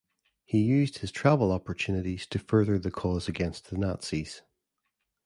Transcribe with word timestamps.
He 0.45 0.57
used 0.63 0.97
his 0.97 1.11
travel 1.11 1.51
opportunities 1.51 2.25
to 2.29 2.39
further 2.39 2.79
the 2.79 2.89
cause 2.89 3.27
against 3.27 3.69
the 3.69 3.77
Nazis. 3.77 4.41